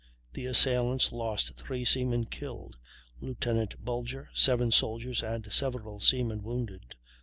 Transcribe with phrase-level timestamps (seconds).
[0.33, 2.75] The assailants lost three seamen killed,
[3.19, 6.95] Lieutenant Bulger, seven soldiers and several seamen wounded.